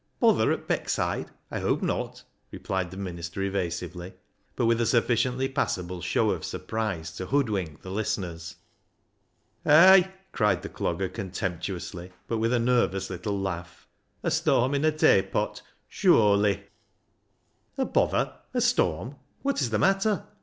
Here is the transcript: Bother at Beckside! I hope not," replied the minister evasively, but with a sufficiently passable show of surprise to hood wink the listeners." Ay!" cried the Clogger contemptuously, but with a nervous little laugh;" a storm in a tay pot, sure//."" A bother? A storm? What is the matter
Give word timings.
Bother 0.19 0.51
at 0.51 0.67
Beckside! 0.67 1.27
I 1.51 1.59
hope 1.59 1.83
not," 1.83 2.23
replied 2.49 2.89
the 2.89 2.97
minister 2.97 3.43
evasively, 3.43 4.13
but 4.55 4.65
with 4.65 4.81
a 4.81 4.85
sufficiently 4.87 5.47
passable 5.47 6.01
show 6.01 6.31
of 6.31 6.43
surprise 6.43 7.15
to 7.17 7.27
hood 7.27 7.51
wink 7.51 7.83
the 7.83 7.91
listeners." 7.91 8.55
Ay!" 9.67 10.11
cried 10.31 10.63
the 10.63 10.69
Clogger 10.69 11.07
contemptuously, 11.13 12.11
but 12.27 12.39
with 12.39 12.51
a 12.51 12.57
nervous 12.57 13.11
little 13.11 13.39
laugh;" 13.39 13.87
a 14.23 14.31
storm 14.31 14.73
in 14.73 14.85
a 14.85 14.91
tay 14.91 15.21
pot, 15.21 15.61
sure//."" 15.87 16.63
A 17.77 17.85
bother? 17.85 18.39
A 18.55 18.61
storm? 18.61 19.17
What 19.43 19.61
is 19.61 19.69
the 19.69 19.77
matter 19.77 20.25